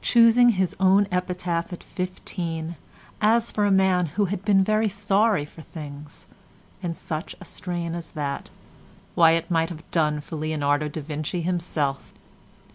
[0.00, 2.76] Choosing his own epitaph at fifteen
[3.20, 6.26] as for a man who "had been very sorry for things,"
[6.82, 12.14] and such a strain as that—why it might have done for Leonardo da Vinci himself.